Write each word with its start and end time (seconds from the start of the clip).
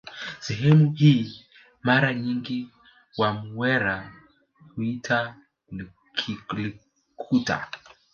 Sehemu 0.39 0.91
hii 0.93 1.45
mara 1.83 2.13
nyingi 2.13 2.69
wamwera 3.17 4.13
huiita 4.75 5.35
Likuta 6.51 7.67